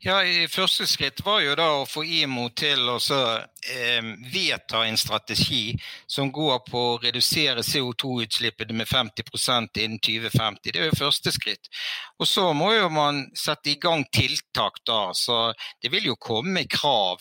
[0.00, 5.74] Ja, Første skritt var jo da å få IMO til å eh, vedta en strategi
[6.08, 10.72] som går på å redusere CO2-utslippene med 50% innen 2050.
[10.72, 11.68] Det er jo første skritt.
[12.16, 15.12] Og Så må jo man sette i gang tiltak da.
[15.12, 17.20] Så det vil jo komme krav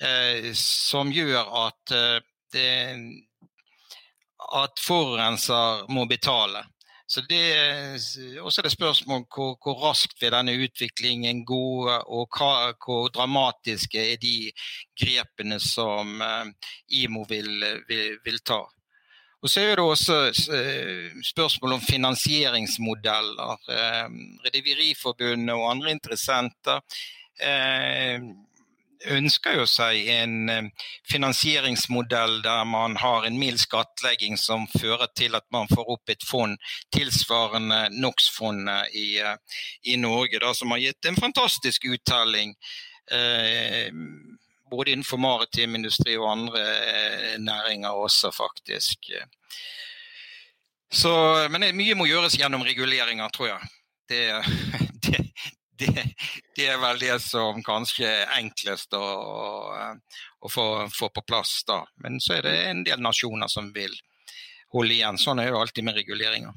[0.00, 1.92] eh, som gjør at,
[2.56, 3.04] eh,
[4.64, 6.64] at forurenser må betale.
[7.14, 12.72] Så det, også er det spørsmål hvor, hvor raskt vil denne utviklingen gå, og hva,
[12.82, 14.50] hvor dramatiske er de
[14.98, 17.52] grepene som uh, IMO vil,
[17.86, 18.64] vil, vil, ta.
[19.44, 20.16] Og Så er det også
[20.56, 23.62] uh, spørsmål om finansieringsmodeller.
[24.48, 26.82] Rederiforbundet og andre interessenter
[29.12, 35.36] ønsker jo seg en eh, finansieringsmodell der man har en mild skattlegging som fører til
[35.36, 36.56] at man får opp et fond
[36.94, 42.54] tilsvarende NOx-fondet i, eh, i, Norge, da, som har gitt en fantastisk uttelling.
[43.10, 43.90] Eh,
[44.70, 49.12] både innenfor maritim industri og andre eh, næringer også, faktisk.
[50.94, 51.14] Så,
[51.50, 53.72] men mye må gjøres gjennom reguleringer, tror jeg.
[54.08, 54.22] Det,
[55.78, 56.04] det,
[56.56, 59.04] det, er vel det som kanskje er enklest å,
[60.40, 61.82] å få, få, på plass da.
[62.04, 63.94] Men så er det en del nasjoner som vil
[64.74, 65.20] holde igjen.
[65.20, 66.54] Sånn er det alltid med reguleringer.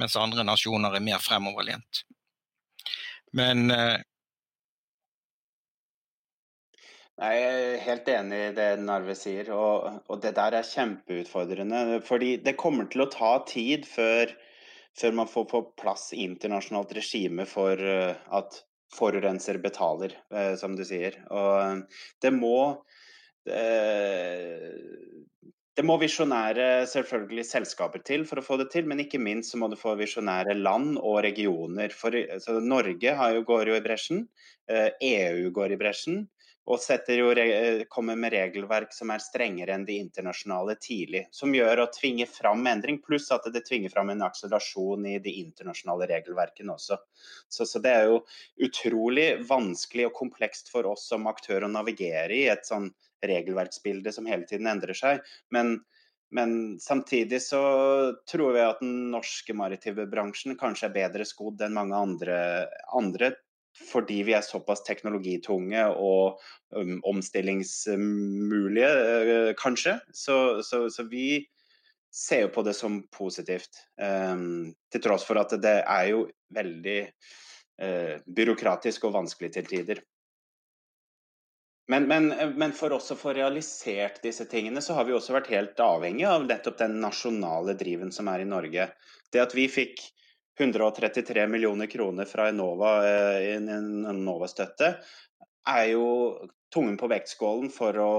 [0.00, 2.04] Mens andre nasjoner er mer fremoverlent.
[3.34, 4.00] Men eh,
[7.14, 12.00] Jeg er helt enig i det Narve sier, og, og, det der er kjempeutfordrende.
[12.06, 14.34] Fordi det kommer til å ta tid før
[15.00, 18.60] før man får på plass internasjonalt regime for eh, at
[18.94, 21.18] forurenser betaler, eh, som du sier.
[21.34, 21.84] Og
[22.22, 22.56] det må
[25.74, 29.58] det må visjonære selvfølgelig selskaper til for å få det til, men ikke minst så
[29.58, 31.90] må du få visjonære land og regioner.
[31.94, 32.14] For
[32.62, 34.22] Norge jo, går jo i bresjen,
[34.70, 36.22] EU eh, e går i bresjen.
[36.64, 36.80] Og
[37.12, 37.32] jo,
[37.92, 41.26] kommer med regelverk som er strengere enn de internasjonale tidlig.
[41.30, 45.34] Som gjør å tvinge fram endring, pluss at det tvinger fram en akselerasjon i de
[45.42, 46.96] internasjonale regelverkene også.
[47.52, 48.22] Så, så, det er jo
[48.64, 52.88] utrolig vanskelig og komplekst for oss som aktør å navigere i et sånn
[53.24, 55.20] regelverksbilde som hele tiden endrer seg.
[55.52, 55.76] Men,
[56.32, 57.60] men samtidig så
[58.30, 62.38] tror jeg at den norske maritime bransjen kanskje er bedre skodd enn mange andre,
[62.96, 63.34] andre
[63.74, 66.38] fordi vi er såpass teknologitunge og
[66.76, 69.98] um, omstillingsmulige, uh, kanskje.
[70.12, 71.46] Så, så, så, vi
[72.14, 73.82] ser jo på det som positivt.
[73.98, 76.98] Um, til tross for at det er jo veldig
[77.82, 80.02] uh, byråkratisk og vanskelig til tider.
[81.90, 85.50] Men, men, men, for oss å få realisert disse tingene, så har vi også vært
[85.52, 88.86] helt avhengig av nettopp den nasjonale driven som er i Norge.
[89.28, 90.00] Det at vi fikk
[90.60, 94.94] 133 millioner kroner fra Enova i eh, en Enova-støtte,
[95.64, 96.06] er jo
[96.74, 98.12] tungen på vektskålen for å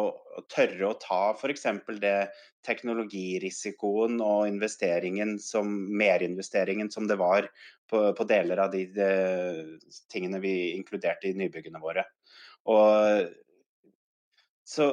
[0.52, 1.68] tørre å ta f.eks.
[2.02, 2.18] det
[2.66, 5.70] teknologirisikoen og investeringen som
[6.00, 7.50] merinvesteringen som det var
[7.92, 9.10] på, på deler av de, de,
[10.12, 12.08] tingene vi inkluderte i nybyggene våre.
[12.72, 13.28] Og
[14.66, 14.90] så,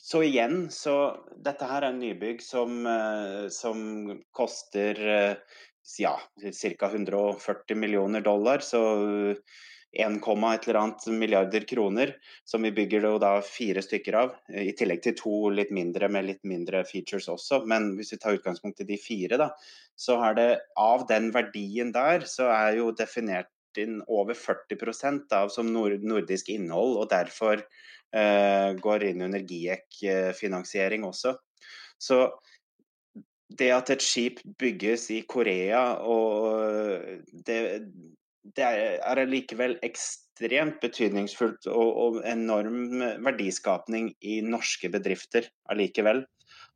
[0.00, 0.96] så igjen, så
[1.44, 3.82] dette her er en nybygg som, eh, som
[4.34, 5.58] koster eh,
[5.98, 6.16] ja,
[6.78, 6.90] ca.
[6.90, 8.58] 140 millioner dollar.
[8.58, 8.82] Så
[9.92, 10.20] 1,
[10.54, 12.14] et eller annet milliarder kroner,
[12.44, 14.34] som vi bygger da fire stykker av.
[14.48, 17.62] I tillegg til to litt mindre med litt mindre features også.
[17.68, 19.50] Men hvis vi tar utgangspunkt i de fire, da,
[19.96, 20.48] så er det
[20.80, 26.96] av den verdien der, så er jo definert inn over 40% av som nordisk innhold,
[27.00, 31.36] og derfor eh, går inn under GIEK-finansiering også.
[32.02, 32.24] Så
[33.58, 37.02] det at et skip bygges i Korea, og
[37.46, 37.58] det,
[38.56, 46.24] det er allikevel ekstremt betydningsfullt og, og, enorm verdiskapning i norske bedrifter allikevel.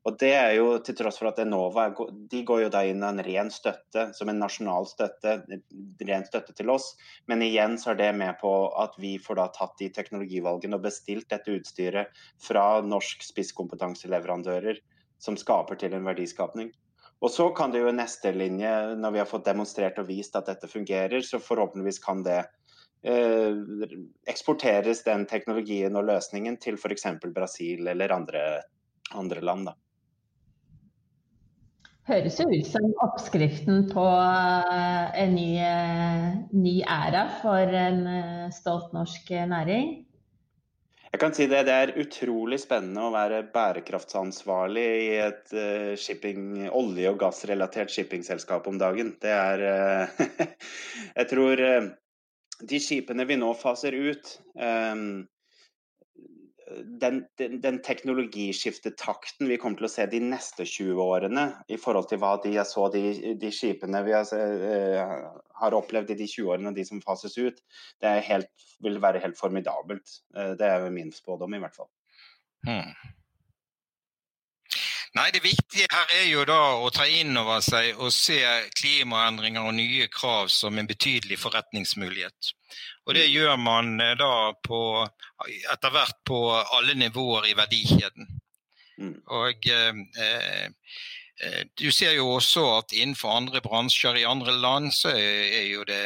[0.06, 1.88] Og det er jo til tross for at Enova
[2.30, 5.40] de går jo da inn en ren støtte, som en nasjonal støtte,
[6.06, 6.92] ren støtte til oss.
[7.26, 10.86] Men igjen så er det med på at vi får da tatt de teknologivalgene og
[10.86, 14.78] bestilt dette utstyret fra norsk spisskompetanseleverandører
[15.22, 16.72] som skaper til en verdiskapning.
[17.24, 20.36] Og så kan det jo i neste linje, når vi har fått demonstrert og vist
[20.36, 22.42] at dette fungerer, så forhåpentligvis kan det
[23.08, 23.56] eh,
[24.28, 27.08] eksporteres den teknologien og løsningen til f.eks.
[27.32, 28.44] Brasil eller andre,
[29.16, 29.70] andre land.
[29.70, 29.76] Da.
[32.06, 38.50] Høres jo ut som oppskriften på eh, en ny, eh, ny æra for en eh,
[38.54, 40.05] stolt norsk næring.
[41.16, 46.66] Jeg kan si det, det er utrolig spennende å være bærekraftsansvarlig i et uh, shipping,
[46.68, 49.14] olje- og gassrelatert shippingselskap om dagen.
[49.24, 50.20] Det er uh,
[51.16, 51.88] Jeg tror uh,
[52.68, 54.34] de skipene vi nå faser ut
[57.00, 62.08] den, den, den, teknologiskiftetakten vi kommer til å se de neste 20 årene, i forhold
[62.10, 63.02] til hva de, jeg så de,
[63.38, 65.26] de skipene vi har, uh,
[65.60, 67.62] har, opplevd i de 20 årene, de som fases ut,
[68.02, 68.50] det helt,
[68.82, 70.18] vil være helt formidabelt.
[70.36, 71.90] Uh, det er min spådom, i hvert fall.
[72.66, 72.90] Hmm.
[75.16, 78.36] Nei, Det viktige her er jo da å ta inn over seg og se
[78.76, 82.50] klimaendringer og nye krav som en betydelig forretningsmulighet.
[83.06, 84.80] Og det gjør man eh, da på,
[85.72, 88.28] etter hvert på alle nivåer i verdikjeden.
[89.00, 89.14] Mm.
[89.38, 95.14] Og eh, eh, du ser jo også at innenfor andre bransjer i andre land så
[95.16, 96.02] er jo det,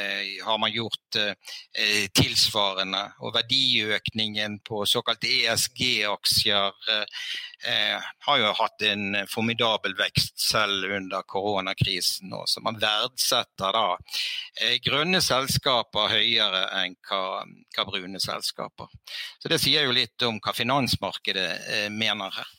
[0.50, 3.02] har man gjort eh, tilsvarende.
[3.24, 12.30] Og verdiøkningen på såkalte ESG-aksjer eh, har jo hatt en formidabel vekst selv under koronakrisen.
[12.32, 17.44] Nå, så man verdsetter da eh, grønne selskaper høyere enn hva,
[17.76, 18.90] hva, brune selskaper.
[19.38, 22.54] Så det sier jo litt om hva finansmarkedet eh, mener her.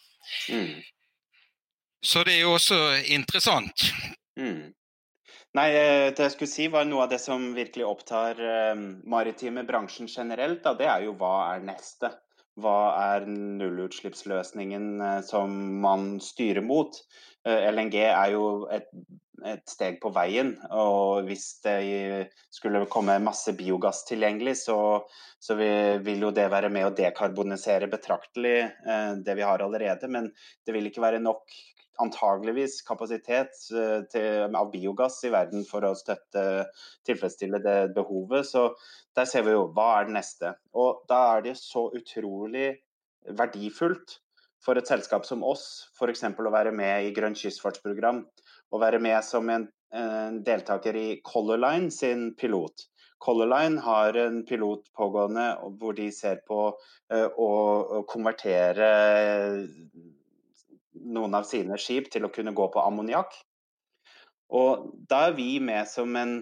[0.49, 0.81] Mm.
[2.01, 2.79] Så det er jo også
[3.13, 3.91] interessant.
[4.39, 4.71] Mm.
[5.57, 9.65] Nei, eh, det jeg skulle si var noe av det som virkelig opptar uh, maritime
[9.67, 10.61] bransjen generelt.
[10.63, 12.13] Da, det er jo hva er neste?
[12.61, 12.77] Hva
[13.15, 17.01] er nullutslippsløsningen uh, som man styrer mot?
[17.41, 18.87] LNG er jo et,
[19.47, 20.53] et, steg på veien.
[20.75, 21.77] Og hvis det
[22.53, 24.77] skulle komme masse biogass tilgjengelig, så,
[25.41, 28.57] så vil jo det være med å dekarbonisere betraktelig
[29.25, 30.09] det vi har allerede.
[30.11, 30.31] Men
[30.65, 31.59] det vil ikke være nok
[32.01, 36.65] antageligvis kapasitet eh, til, av biogass i verden for å støtte,
[37.07, 38.47] tilfredsstille det behovet.
[38.47, 38.69] Så
[39.17, 40.55] der ser vi jo hva er det neste.
[40.77, 42.73] Og da er det så utrolig
[43.37, 44.19] verdifullt
[44.61, 46.23] for et selskap som oss f.eks.
[46.23, 48.23] å være med i Grønt kystfartsprogram.
[48.71, 52.87] Å være med som en, en deltaker i Color Line sin pilot.
[53.21, 55.45] Color Line har en pilot pågående
[55.79, 56.71] hvor de ser på
[57.11, 57.49] å
[58.09, 58.87] konvertere
[61.01, 63.35] noen av sine skip til å kunne gå på ammoniakk.
[64.51, 66.41] Og da er vi med som en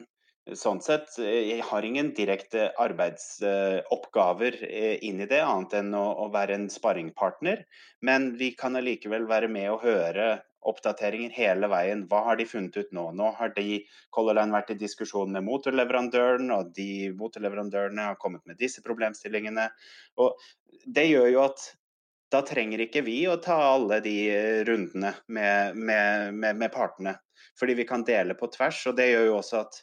[0.58, 4.56] Sånn sett jeg har ingen direkte arbeidsoppgaver
[5.06, 7.62] inn i det, annet enn å, å være en sparringpartner.
[8.01, 12.05] Men vi kan allikevel være med og høre oppdateringer hele veien.
[12.10, 13.10] Hva har de funnet ut nå?
[13.16, 13.82] Nå har de
[14.16, 19.70] Color Line vært i diskusjon med motorleverandøren, og de motorleverandørene har kommet med disse problemstillingene.
[20.20, 20.36] Og
[20.86, 21.70] det gjør jo at
[22.30, 24.18] da trenger ikke vi å ta alle de
[24.68, 27.16] rundene med, med, med, med partene.
[27.60, 29.80] Fordi vi kan dele på tvers, og det gjør jo også at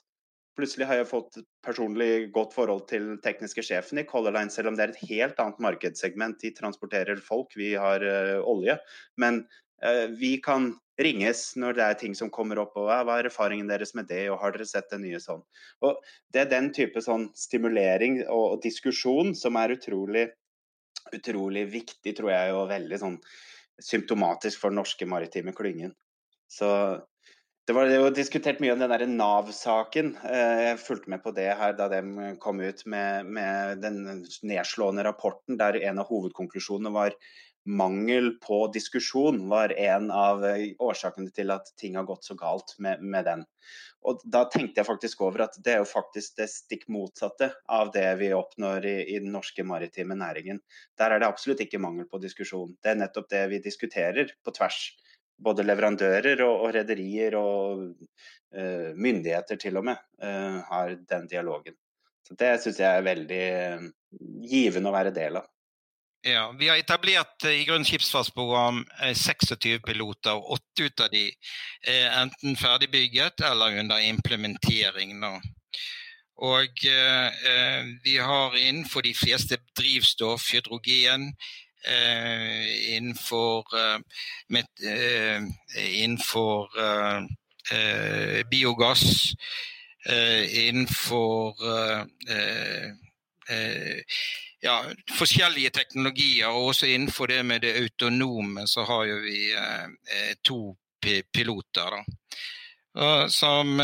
[0.56, 4.78] Plutselig har jeg fått personlig godt forhold til tekniske sjefen i Color Line, selv om
[4.78, 6.38] det er et helt annet markedssegment.
[6.40, 8.78] De transporterer folk, vi har uh, olje.
[9.20, 9.42] Men
[10.18, 10.70] vi kan
[11.02, 12.76] ringes når det er ting som kommer opp.
[12.80, 15.42] og Hva er erfaringen deres med det, og har dere sett det nye sånn?
[15.84, 16.00] Og
[16.32, 20.28] Det er den type sånn stimulering og diskusjon som er utrolig,
[21.12, 23.20] utrolig viktig, tror jeg, og veldig sånn
[23.82, 25.92] symptomatisk for den norske maritime klyngen.
[26.48, 26.68] Så
[27.66, 30.12] det var jo diskutert mye om den der Nav-saken.
[30.22, 35.02] Eh, jeg fulgte med på det her da de kom ut med, med, den nedslående
[35.04, 37.16] rapporten der en av hovedkonklusjonene var
[37.66, 40.44] mangel på diskusjon var en av
[40.78, 43.44] årsakene til at ting har gått så galt med, med den.
[44.06, 47.90] Og da tenkte jeg faktisk over at det er jo faktisk det stikk motsatte av
[47.94, 50.60] det vi oppnår i, i, den norske maritime næringen.
[50.98, 52.76] Der er det absolutt ikke mangel på diskusjon.
[52.82, 54.78] Det er nettopp det vi diskuterer på tvers
[55.42, 61.76] både leverandører og, og rederier og uh, myndigheter til og med uh, har den dialogen.
[62.26, 63.44] Så Det syns jeg er veldig
[64.50, 65.50] givende å være del av.
[66.26, 68.80] Ja, Vi har etablert i Grønn skipsfartsprogram
[69.14, 71.28] 26 piloter, og åtte ut av de
[71.86, 75.20] er enten ferdigbygget eller under implementering.
[75.20, 75.36] nå.
[76.36, 81.30] Og eh, vi har innenfor de fleste drivstoff, hydrogen,
[81.86, 83.98] Eh, innenfor, eh,
[84.48, 85.42] med, eh,
[86.02, 86.68] innenfor
[88.50, 89.34] biogass,
[90.48, 91.54] innenfor
[94.64, 94.80] ja,
[95.18, 96.50] forskjellige teknologier.
[96.50, 99.38] Og også innenfor det med det autonome så har jo vi
[100.42, 100.60] to
[101.32, 101.98] piloter.
[101.98, 102.04] da.
[102.96, 103.76] Og som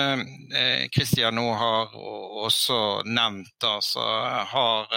[0.95, 4.07] Kristian nå har også nevnt, da, så
[4.49, 4.89] har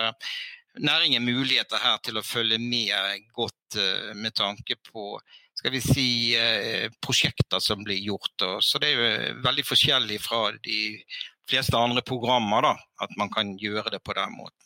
[0.80, 5.16] næringen muligheter her til å følge med godt eh, med tanke på
[5.56, 8.44] skal vi si, eh, prosjekter som blir gjort.
[8.62, 10.80] Så det er jo eh, veldig forskjellig fra de
[11.50, 12.74] fleste andre programmer, da,
[13.06, 14.65] at man kan gjøre det på den måten.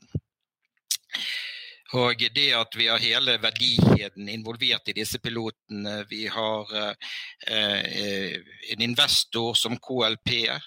[1.98, 6.04] Og det at vi har hele verdikjeden involvert i disse pilotene.
[6.10, 8.36] Vi har eh,
[8.74, 10.60] en investor som KLP,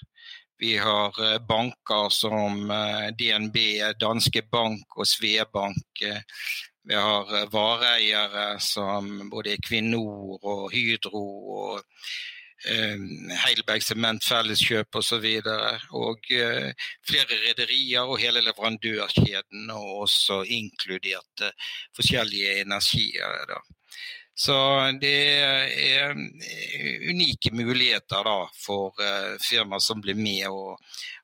[0.63, 3.57] vi har eh, banker som eh, DNB,
[3.99, 6.01] Danske Bank og Svebank.
[6.01, 6.21] Eh,
[6.87, 11.23] vi har vareeiere som både Equinor og Hydro
[11.57, 11.81] og
[12.63, 15.25] Heidelberg Sement Felleskjøp osv.
[15.43, 16.27] Og, så og
[17.03, 21.47] flere rederier og hele leverandørkjeden, og også inkludert
[21.95, 23.57] forskjellige energier.
[24.35, 24.55] Så
[25.01, 28.97] det er eh, unike muligheter da, for
[29.43, 30.79] firmaer som blir med og,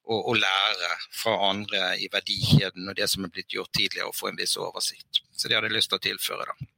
[0.06, 4.18] og, og lære fra andre i verdikjeden og det som er blitt gjort tidligere, og
[4.18, 5.24] få en viss oversikt.
[5.34, 6.52] Så det hadde jeg lyst til å tilføre.
[6.52, 6.70] da.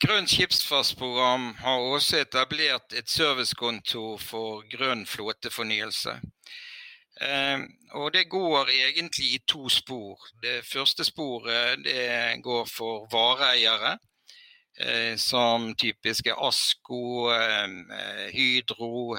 [0.00, 6.14] Grønt skipsfartsprogram har også etablert et servicekontor for grønn flåtefornyelse.
[7.20, 7.58] Eh,
[7.92, 10.24] og det går egentlig i to spor.
[10.42, 13.98] Det første sporet det går for vareeiere.
[14.80, 17.68] Eh, som typiske Asko, eh,
[18.32, 19.16] Hydro,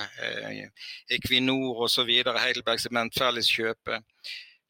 [1.12, 2.10] Equinor osv.
[2.26, 4.02] Heidelberg Sement Felleskjøpet.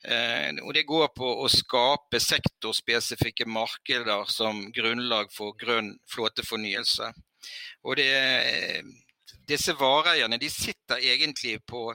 [0.02, 7.12] Og det går på å skape sektorspesifikke markeder som grunnlag for grønn flåtefornyelse.
[7.86, 8.82] Og det,
[9.50, 11.92] disse vareeierne de sitter egentlig på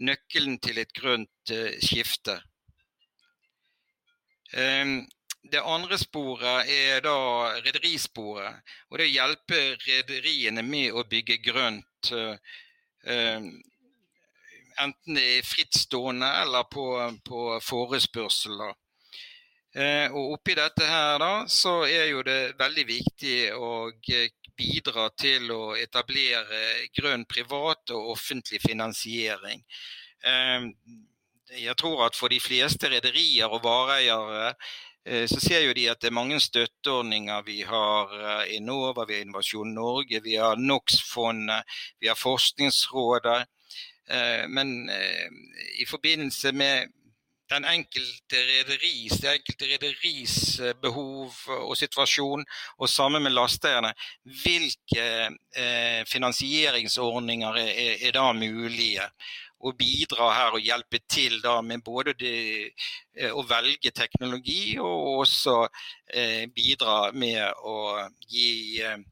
[0.00, 1.52] nøkkelen til et grønt
[1.84, 2.38] skifte.
[5.40, 7.16] Det andre sporet er da
[7.60, 8.60] rederisporet.
[8.90, 12.12] Og det hjelper rederiene med å bygge grønt.
[14.82, 16.86] Enten er frittstående eller på,
[17.26, 18.60] på forespørsel.
[18.60, 18.70] Da.
[20.10, 23.70] og oppi dette her da, så er jo det veldig viktig å
[24.58, 29.62] bidra til å etablere grønn privat og offentlig finansiering.
[30.26, 30.68] Uh,
[31.56, 34.52] jeg tror at for de fleste rederier og vareeiere
[35.04, 37.42] Eh, så ser jo de at det er mange støtteordninger.
[37.46, 41.64] Vi har eh, Enova, vi har Innovasjon Norge, vi har NOx-fondet,
[42.00, 43.40] vi har Forskningsrådet.
[44.10, 44.90] Eh, men
[45.78, 46.90] i forbindelse med
[47.50, 50.34] den enkelte rederis, det enkelte rederis
[50.82, 52.44] behov og situasjon,
[52.78, 53.92] og sammen med lasteeierne.
[54.42, 55.06] Hvilke
[55.58, 59.08] eh, finansieringsordninger er, da mulige?
[59.60, 62.36] Å bidra her og hjelpe til da med både det,
[63.18, 65.56] eh, å velge teknologi og også
[66.14, 67.76] eh, bidra med å
[68.30, 69.02] gi eh,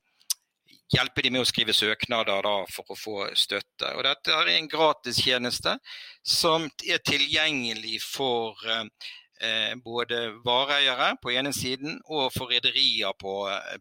[0.95, 3.93] hjelpe de med å skrive søknader da, for å få støtte.
[3.97, 5.77] Og dette er en gratistjeneste
[6.25, 13.35] som er tilgjengelig for eh, både vareeiere på ene siden og for rederier på,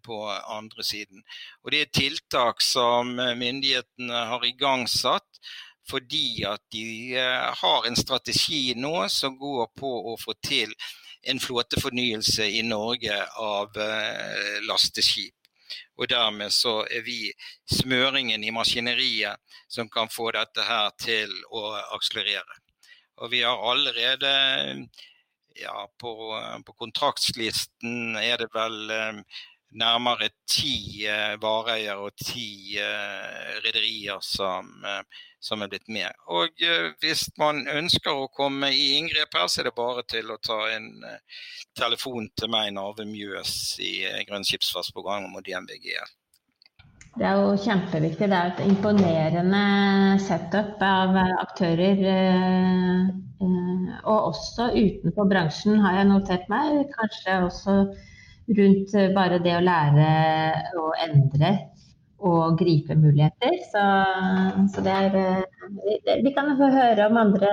[0.04, 0.20] på,
[0.58, 1.24] andre siden.
[1.64, 5.42] Og Det er tiltak som myndighetene har igangsatt
[5.88, 10.74] fordi at de eh, har en strategi nå som går på å få til
[11.28, 15.37] en flåtefornyelse i Norge av eh, lasteskip.
[15.98, 17.32] Og dermed så er vi
[17.74, 21.64] smøringen i maskineriet som kan få dette her til å
[21.98, 22.62] akselerere.
[23.18, 24.32] Og vi har allerede
[25.58, 26.14] ja, på,
[26.66, 29.22] på kontraktslisten er det vel eh,
[29.76, 36.12] nærmere ti eh, vareeiere og ti eh, rederier som, eh, som, er blitt med.
[36.32, 36.64] Og
[37.02, 40.60] hvis man ønsker å komme i inngrep her, så er det bare til å ta
[40.74, 40.90] en
[41.78, 43.92] telefon til meg, Narve Mjøs i
[44.30, 46.16] Grønn skipsfartsprogram og DNVGL.
[47.18, 48.28] Det er jo kjempeviktig.
[48.30, 49.62] Det er et imponerende
[50.22, 52.04] setup av aktører.
[54.06, 56.84] Og også utenfor bransjen, har jeg notert meg.
[56.94, 57.80] Kanskje også
[58.56, 60.08] rundt eh, bare det å lære
[60.80, 61.54] å endre
[62.28, 63.60] og gripe muligheter.
[63.72, 63.84] Så,
[64.74, 67.52] så det er eh, Vi kan få høre om andre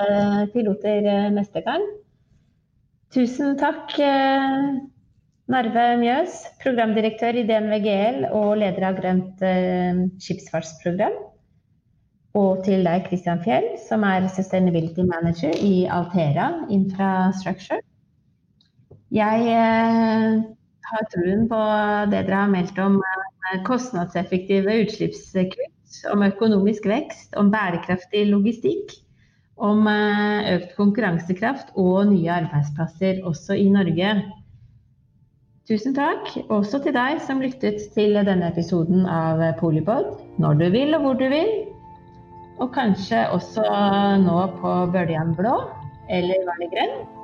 [0.54, 1.84] piloter eh, neste gang.
[3.14, 3.92] Tusen takk,
[5.54, 9.44] Narve Mjøs, programdirektør i DNV GL og leder av Grønt
[10.24, 11.14] skipsfartsprogram.
[12.34, 17.78] Og til deg, Christian Fjell, som er Sustainability Manager i Altera Infrastructure.
[19.14, 19.46] Jeg
[20.90, 21.60] har troen på
[22.12, 28.96] det dere har meldt om eh, kostnadseffektive utslippskutt, om økonomisk vekst, om bærekraftig logistikk,
[29.56, 34.16] om eh, økt konkurransekraft og nye arbeidsplasser også i Norge.
[35.64, 40.10] Tusen takk også til deg som lyttet til denne episoden av Polipod,
[40.42, 41.52] når du vil og hvor du vil.
[42.60, 43.64] Og kanskje også
[44.22, 45.56] nå på Bøljan blå,
[46.12, 47.23] eller var grønn?